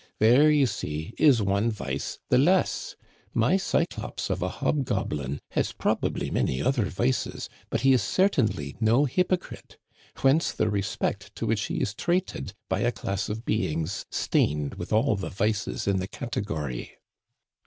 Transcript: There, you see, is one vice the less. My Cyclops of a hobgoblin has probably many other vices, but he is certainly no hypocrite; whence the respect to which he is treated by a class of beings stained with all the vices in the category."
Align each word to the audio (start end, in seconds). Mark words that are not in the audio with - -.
There, 0.17 0.49
you 0.49 0.65
see, 0.65 1.13
is 1.19 1.43
one 1.43 1.69
vice 1.69 2.17
the 2.29 2.39
less. 2.39 2.95
My 3.35 3.55
Cyclops 3.55 4.31
of 4.31 4.41
a 4.41 4.49
hobgoblin 4.49 5.39
has 5.51 5.73
probably 5.73 6.31
many 6.31 6.59
other 6.59 6.85
vices, 6.85 7.49
but 7.69 7.81
he 7.81 7.93
is 7.93 8.01
certainly 8.01 8.75
no 8.79 9.05
hypocrite; 9.05 9.77
whence 10.21 10.53
the 10.53 10.71
respect 10.71 11.35
to 11.35 11.45
which 11.45 11.65
he 11.65 11.75
is 11.83 11.93
treated 11.93 12.53
by 12.67 12.79
a 12.79 12.91
class 12.91 13.29
of 13.29 13.45
beings 13.45 14.07
stained 14.09 14.73
with 14.73 14.91
all 14.91 15.15
the 15.15 15.29
vices 15.29 15.85
in 15.85 15.97
the 15.97 16.07
category." 16.07 16.93